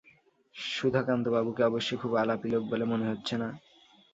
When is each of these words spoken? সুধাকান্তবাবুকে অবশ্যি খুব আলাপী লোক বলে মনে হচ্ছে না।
সুধাকান্তবাবুকে 0.55 1.61
অবশ্যি 1.63 1.93
খুব 1.97 2.11
আলাপী 2.15 2.47
লোক 2.49 2.63
বলে 2.71 2.85
মনে 2.85 3.05
হচ্ছে 3.05 3.35
না। 3.37 3.49